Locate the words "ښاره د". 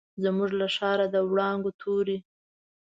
0.75-1.15